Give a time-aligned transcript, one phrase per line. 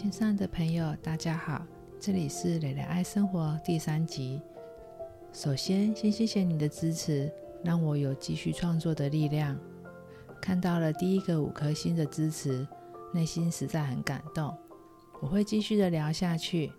[0.00, 1.62] 线上的朋友，大家好，
[2.00, 4.40] 这里是蕾蕾爱生活第三集。
[5.30, 7.30] 首先，先谢谢你的支持，
[7.62, 9.60] 让我有继续创作的力量。
[10.40, 12.66] 看到了第一个五颗星的支持，
[13.12, 14.56] 内心实在很感动。
[15.20, 16.72] 我会继续的聊下去，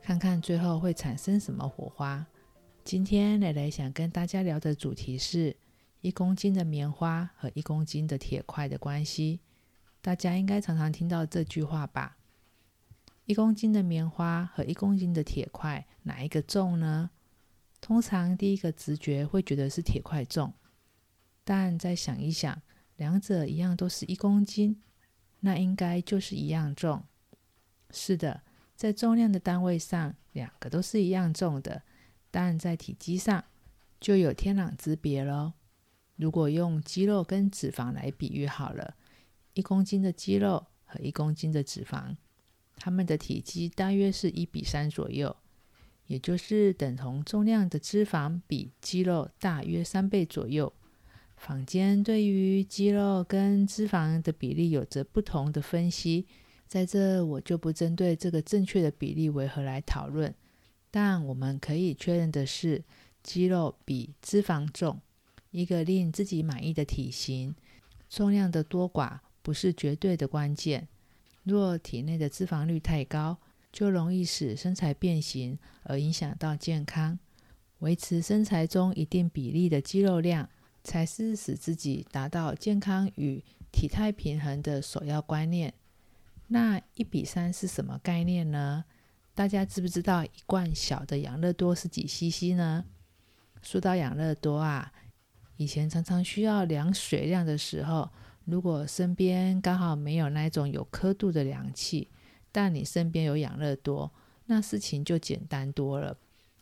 [0.00, 2.24] 看看最后会产生什么火花。
[2.84, 5.56] 今天蕾蕾想跟大家聊的主题是
[6.00, 9.40] 一公斤的棉花和一公斤的铁块的关系。
[10.00, 12.17] 大家应该常常听到这句话吧？
[13.28, 17.10] 一公斤的棉花和一公斤的铁块，哪一个重呢？
[17.78, 20.54] 通常第一个直觉会觉得是铁块重，
[21.44, 22.62] 但再想一想，
[22.96, 24.80] 两者一样都是一公斤，
[25.40, 27.04] 那应该就是一样重。
[27.90, 28.40] 是的，
[28.74, 31.82] 在重量的单位上，两个都是一样重的，
[32.30, 33.44] 但在体积上
[34.00, 35.52] 就有天壤之别喽。
[36.16, 38.94] 如果用肌肉跟脂肪来比喻好了，
[39.52, 42.16] 一公斤的肌肉和一公斤的脂肪。
[42.78, 45.34] 它们的体积大约是一比三左右，
[46.06, 50.72] 也就是等同重量的脂肪比肌肉大约三倍左右。
[51.36, 56.26] 坊间对于肌肉跟脂肪的比例有着不同的分析，
[56.66, 60.34] 在这我就不针对这个正确的比例为何来讨论。
[60.90, 62.82] 但我们可以确认的是，
[63.22, 65.00] 肌肉比脂肪重，
[65.50, 67.54] 一个令自己满意的体型，
[68.08, 70.88] 重量的多寡不是绝对的关键。
[71.48, 73.38] 若体内的脂肪率太高，
[73.72, 77.18] 就容易使身材变形，而影响到健康。
[77.78, 80.48] 维持身材中一定比例的肌肉量，
[80.84, 85.72] 才是使自己达到健康与体态平衡的首要观念。
[86.48, 88.84] 那一比三是什么概念呢？
[89.34, 92.84] 大家知不知道一罐小的养乐多是几 CC 呢？
[93.62, 94.92] 说到养乐多啊，
[95.56, 98.10] 以前常常需要量水量的时候。
[98.50, 102.08] 如果身边刚好没有那种有刻度的量器，
[102.50, 104.10] 但你身边有养乐多，
[104.46, 106.16] 那事情就简单多了。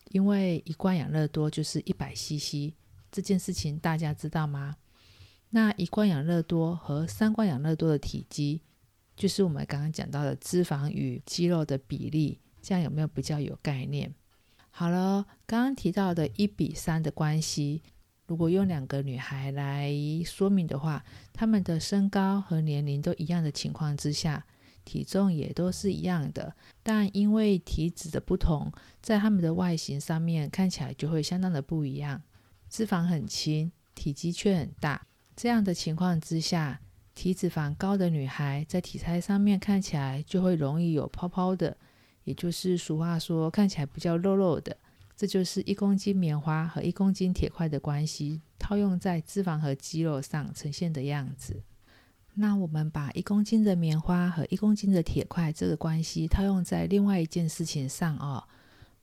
[0.09, 2.73] 因为一罐养乐多就是一百 CC，
[3.09, 4.75] 这件事情大家知道吗？
[5.51, 8.61] 那一罐养乐多和三罐养乐多的体积，
[9.15, 14.13] 就是我们刚刚讲到的脂肪与肌肉的比例，这样有没有比较有概念？
[14.71, 17.81] 好了，刚刚提到的一比三的关系。
[18.27, 19.91] 如果用两个女孩来
[20.25, 24.45] 说明的话，她们的身高和年龄都一样的情况之下，
[24.83, 28.71] 体重也都是一样的，但因为体脂的不同，
[29.01, 32.21] 在她们的外形上面看起来就会相当的不一样。
[32.69, 36.81] 脂肪很轻，体积却很大，这样的情况之下，
[37.15, 41.77] 体脂肪高的女孩在体态上面看起来就会容易有泡泡的，
[42.25, 44.75] 也就是俗话说看起来比较肉肉的。
[45.17, 51.63] 这就是一公斤棉花和一公斤铁块的关系，套用在脂肪和肌肉上呈现的样子。
[52.35, 58.43] 那我们把一公斤的棉花和一公斤的铁块这个关系套用在另外一件事情上哦。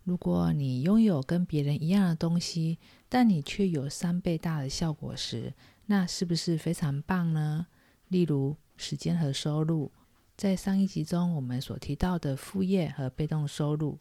[0.04, 5.52] 如果你拥有跟别人一样的东西，但你却有三倍大的效果时，
[5.86, 7.66] 那是不是非常棒呢？
[8.06, 9.90] 例如时间和收入，
[10.36, 13.98] 在上一集中我们所提到的副业和被动收入。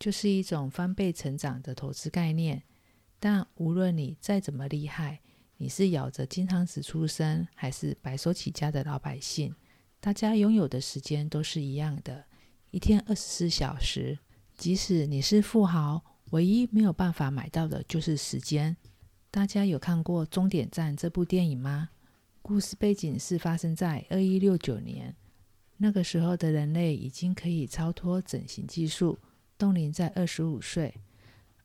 [0.00, 2.62] 就是一种翻倍成长的投资概念，
[3.20, 5.20] 但无论你再怎么厉害，
[5.58, 9.54] 你是咬着金汤匙出生，还是白手起家的老百姓，
[10.00, 12.24] 大家拥有的时间都是一样的，
[12.70, 14.18] 一天二十四小时。
[14.56, 18.76] 即使你是富豪，唯一没有办法买到的就是时间。
[19.30, 21.90] 大家有看过《终点站》这部电影吗？
[22.40, 25.14] 故事背景是发生在二一六九年，
[25.76, 29.18] 那个时候的人类已经可以超脱整形技术。
[29.60, 30.94] 冻龄在二十五岁，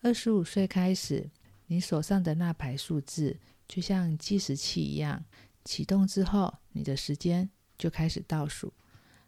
[0.02, 1.30] 二十五岁开始，
[1.68, 5.24] 你手上的那排数字就像计时器一样，
[5.64, 8.74] 启动之后，你的时间就开始倒数。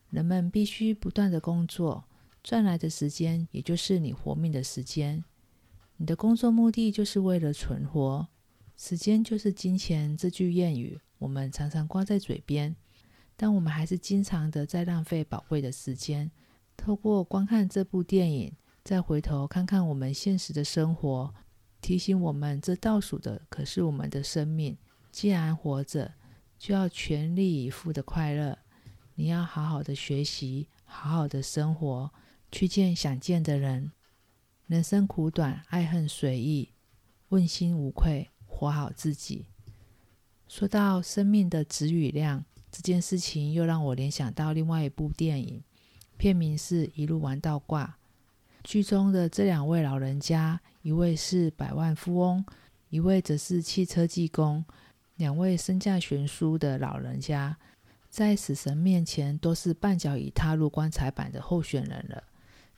[0.09, 2.03] 人们必须不断的工作，
[2.43, 5.23] 赚来的时间也就是你活命的时间。
[5.95, 8.27] 你的工作目的就是为了存活，
[8.75, 10.17] 时间就是金钱。
[10.17, 12.75] 这句谚语我们常常挂在嘴边，
[13.37, 16.29] 但我们还是经常的在浪费宝贵的时间。
[16.77, 21.33] 透过观看这部电影，再回头看看我们现实的生活，
[21.81, 24.77] 提醒我们，这倒数的可是我们的生命。
[25.11, 26.13] 既然活着，
[26.57, 28.59] 就要全力以赴的快乐。
[29.15, 32.11] 你要好好的学习，好好的生活，
[32.51, 33.91] 去见想见的人。
[34.67, 36.73] 人生苦短，爱恨随意，
[37.29, 39.47] 问心无愧，活好自己。
[40.47, 45.63] 说到生命的值与量这件事情，又让我联想到另外一部电影。
[46.17, 47.97] 片名是一路玩到挂。
[48.63, 52.43] 剧中的这两位老人家，一位是百万富翁，
[52.89, 54.65] 一位则是汽车技工。
[55.15, 57.57] 两位身价悬殊的老人家，
[58.09, 62.23] 在死神面前都是半脚已踏入棺材板的候选人了。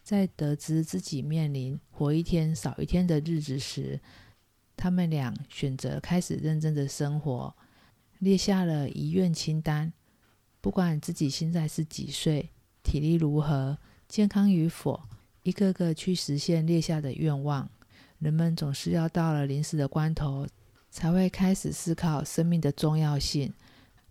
[0.03, 3.99] 在得知自己面临活一天少一天的日子时，
[4.77, 7.53] 他们俩选择开始认真的生活，
[8.19, 9.91] 列下了遗愿清单。
[10.61, 12.49] 不管自己现在是几岁，
[12.83, 13.77] 体力如何，
[14.07, 15.01] 健康与否，
[15.43, 17.69] 一个个去实现列下的愿望。
[18.19, 20.47] 人们总是要到了临死的关头，
[20.89, 23.53] 才会开始思考生命的重要性。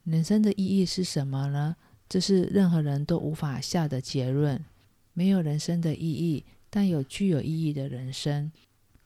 [0.05, 1.76] 人生的意义是什么呢？
[2.09, 4.65] 这是任何人都无法下的结论。
[5.12, 8.50] 没有人生的意义，但有具有意义的人生。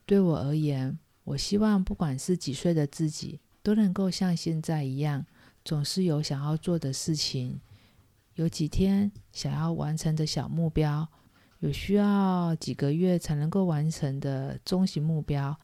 [0.06, 5.26] 对我而言，我希望不管是几岁的自己，都能够像现在一样，
[5.64, 7.58] 总是有想要做的事情，
[8.34, 11.06] 有几天想要完成的小目标，
[11.60, 15.56] 有需要几个月才能够完成的中型目标，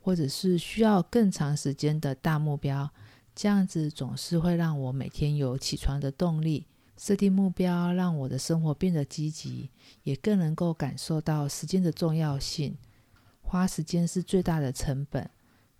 [0.00, 2.90] 或者是需要更长时间的大目标。
[3.34, 6.66] 这样子总是会让我每天有起床的动力，
[6.96, 9.70] 设定目标，让我的生活变得积极，
[10.04, 12.76] 也更能够感受到时间的重要性。
[13.42, 15.28] 花时间是最大的成本，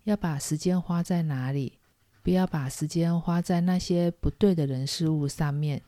[0.03, 1.79] 要把时间花在哪里？
[2.21, 5.81] 不要把时间花在那些不对的人事物上面，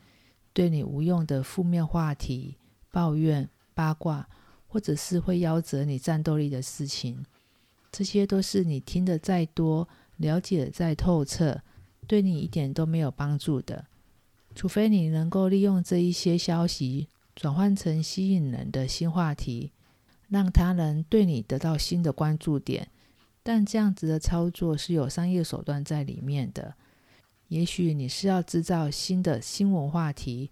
[0.59, 2.57] 对你无用的负面话题、
[2.91, 4.27] 抱怨、八卦，
[4.67, 7.23] 或者是会夭折你战斗力的事情，
[7.93, 9.87] 这些都是你听得再多。
[10.17, 11.61] 了解再透彻，
[12.05, 13.85] 对你一点都没有帮助的。
[14.53, 17.07] 除非你能够利用这一些消息
[17.37, 19.71] 转换成吸引人的新话题，
[20.27, 22.89] 让他人对你得到新的关注点。
[23.41, 26.75] 但这样子的操作是有商业手段在里面的。
[27.49, 30.49] 也许你是要制造新的新闻话题，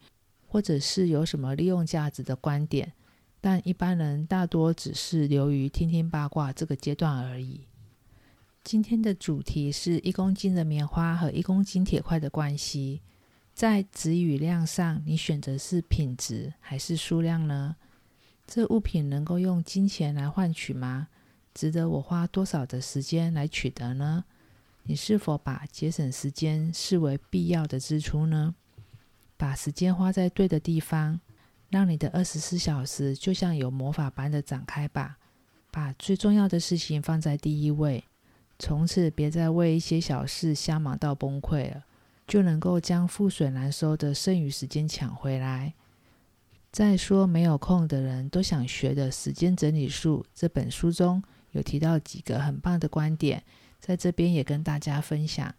[0.47, 2.94] 或者是有什么利用价值的观点，
[3.39, 7.61] 但一般人大多只是流于听听八卦这个阶段而已。
[8.63, 13.01] 今天的主题是一公斤的棉花和一公斤铁块的关系。
[13.53, 17.75] 在质与量上，你选择是品质还是数量呢？
[18.45, 21.07] 这物品能够用金钱来换取吗？
[21.53, 24.25] 值得我花多少的时间来取得呢？
[24.88, 28.56] 你是否把节省时间视为必要的支出呢？
[29.36, 31.19] 把时间花在对的地方，
[31.69, 35.18] 让你的二十四小时就像有魔法般的展开吧。
[35.69, 38.06] 把最重要的事情放在第一位。
[38.57, 41.84] 从此别再为一些小事瞎忙到崩溃了，
[42.25, 45.74] 就能够将覆水难收的剩余时间抢回来。
[46.72, 53.44] 再说，没有空的人都想学的时间整理术这本书中有提到几个很棒的观点，
[53.79, 55.53] 在这边也跟大家分享。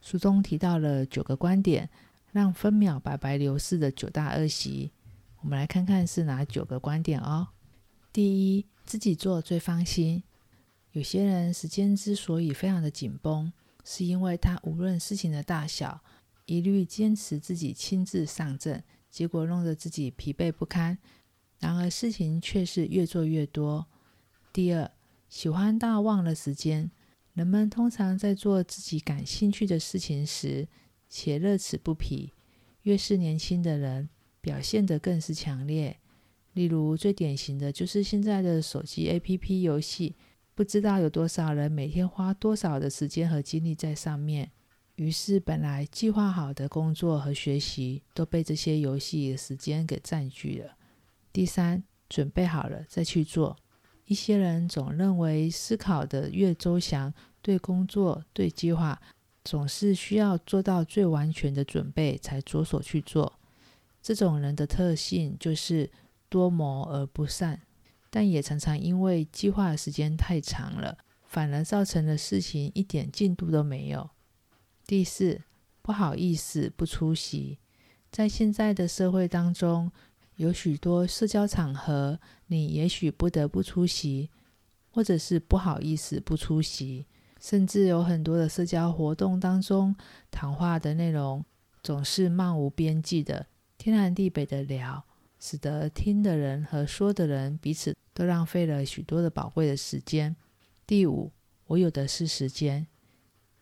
[0.00, 1.88] 书中提到了九个观点，
[2.32, 4.92] 让分秒白白流逝的九大恶习。
[5.40, 7.48] 我们来看看是哪九个观点哦。
[8.12, 10.22] 第一，自己做最放心。
[10.92, 13.52] 有些人时间之所以非常的紧绷，
[13.84, 16.00] 是因为他无论事情的大小，
[16.46, 20.98] 一律坚持自己亲自上阵，结果弄得自己疲惫不堪。
[21.58, 23.86] 然而事情却是越做越多。
[24.52, 24.90] 第二，
[25.28, 26.90] 喜欢到忘了时间。
[27.38, 30.66] 人们通常在做自己感兴趣的事情时，
[31.08, 32.32] 且乐此不疲。
[32.82, 34.08] 越是年轻的人，
[34.40, 35.96] 表现得更是强烈。
[36.54, 40.16] 例如最典型的就是现在的手机 APP 游戏。
[40.52, 44.50] 不知道有多少人每天花多少的时间和精力在上面，
[44.96, 50.76] 于是本来计划好的工作和学习都被这些游戏的时间给占据了。
[51.32, 53.56] 第三，准备好了再去做。
[54.06, 59.00] 一些人总认为思考的越周详，对工作、对计划
[59.44, 63.38] 总是需要做到最完全的准备才着手去做。
[64.02, 65.90] 这种人的特性就是
[66.28, 67.60] 多谋而不善。
[68.10, 74.08] 但也常常因为计划的时间太长了，反而造成了事情一点进度都没有。
[74.86, 75.42] 第四，
[75.82, 77.58] 不好意思不出席。
[78.10, 79.92] 在现在的社会当中，
[80.36, 84.30] 有许多社交场合，你也许不得不出席，
[84.90, 87.04] 或者是不好意思不出席。
[87.40, 89.94] 甚至有很多的社交活动当中，
[90.30, 91.44] 谈话的内容
[91.82, 95.04] 总是漫无边际的，天南地北的聊。
[95.40, 100.34] 使得听的人和说的人彼此都浪费了许多的宝贵的时间。
[100.84, 101.30] 第五，
[101.68, 102.84] 我有的是时间。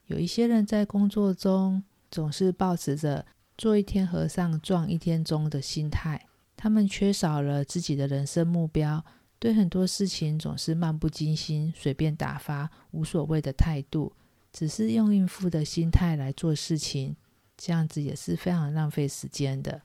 [0.07, 3.27] 有一些人在工作中总是保持着
[3.59, 9.05] 做一天和尚撞一天钟的心态，他们缺少了自己的人生目标，
[9.39, 14.13] 对很多事情总是漫不经心、随便打发、无所谓的态度，
[14.53, 17.17] 只是用应付的心态来做事情，
[17.57, 19.83] 这样子也是非常浪费时间的。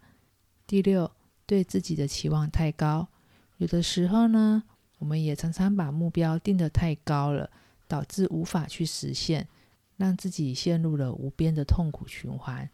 [0.66, 1.12] 第六。
[1.44, 3.10] 对自己的期望太高，
[3.58, 4.64] 有的时候呢，
[5.00, 7.52] 我们也常常把目标定得太高了，
[7.90, 9.50] 导致无法去实现，
[9.98, 12.70] 让自己陷入了无边的痛苦循环。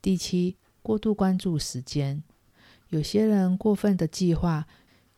[0.00, 2.24] 第七，过度关注时间。
[2.88, 4.66] 有些人过分的计划，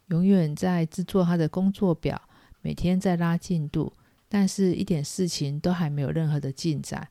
[0.08, 2.20] 永远在制作他的工作表，
[2.61, 3.92] 每天在拉进度，
[4.28, 7.08] 但是一点事情都还没有任何的进展。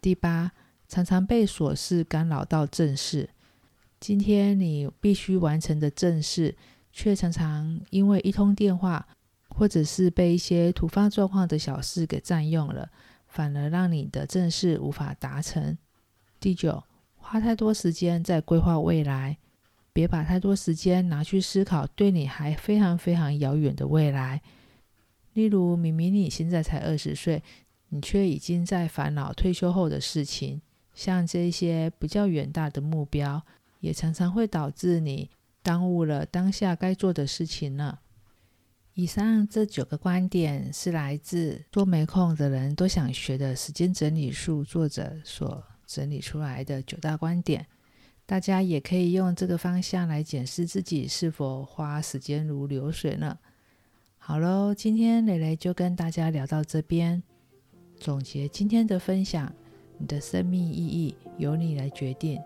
[0.00, 0.52] 第八，
[0.86, 3.30] 常常被琐事干扰到正事。
[3.98, 6.54] 今天你必须完成的正事，
[6.92, 9.08] 却常常因为一通电话，
[9.48, 12.90] 或者是被一些突发状况的小事给占用了，
[13.28, 15.78] 反而让你的正事无法达成。
[16.38, 16.84] 第九，
[17.16, 19.38] 花太多时间在规划未来。
[19.94, 24.42] 别把太多时间拿去思考对你还非常非常遥远的未来。
[25.32, 27.42] 例如，明明你现在才二十岁，
[27.88, 30.60] 你却已经在烦恼退休后的事情。
[30.92, 33.40] 像这些比较远大的目标，
[33.80, 35.30] 也常常会导致你
[35.62, 37.98] 耽误了当下该做的事情呢。
[38.94, 47.66] 以上这九个观点是来自多没空的人都想学的时间整理术作者所整理出来的九大观点。
[48.26, 53.38] 大家也可以用这个方向来检视自己是否花时间如流水呢？
[54.18, 57.22] 好喽，今天蕾蕾就跟大家聊到这边。
[57.98, 59.52] 总结今天的分享，
[59.98, 62.40] 你的生命意义由你来决定。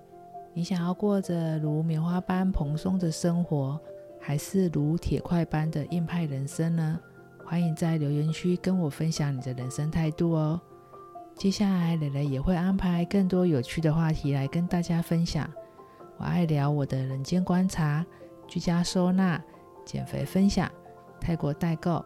[0.52, 3.80] 你想要过着如棉花般蓬松的生活，
[4.20, 6.98] 还是如铁块般的硬派人生呢？
[7.44, 10.60] 欢迎在留言区跟我分享你的人生态度哦。
[11.36, 15.48] 接下来，蕾蕾也会安排更多有趣的话题来跟大家分享。
[16.18, 18.04] 我爱聊我的人间观察、
[18.48, 19.40] 居家收纳、
[19.84, 20.68] 减肥分享、
[21.20, 22.04] 泰国代购、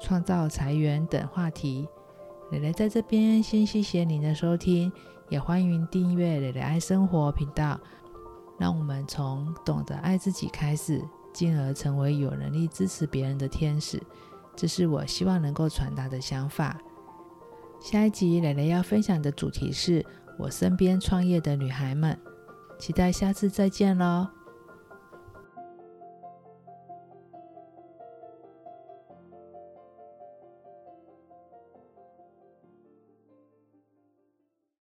[0.00, 1.88] 创造财源等话题。
[2.50, 4.92] 蕾蕾在这边先谢谢您的收听，
[5.28, 7.80] 也欢迎订阅蕾蕾爱生活频道。
[8.58, 11.00] 让我们从懂得爱自己开始，
[11.32, 14.02] 进而成为有能力支持别人的天使。
[14.56, 16.76] 这是我希望能够传达的想法。
[17.80, 20.04] 下一集蕾蕾要分享的主题是
[20.38, 22.18] 我身边创业的女孩们。
[22.84, 24.43] 期待下次再见喽。